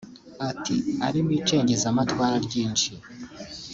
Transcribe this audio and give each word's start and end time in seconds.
Ati 0.49 0.75
“Arimo 1.07 1.31
icengezamatwara 1.39 2.35
ryinshi 2.45 2.89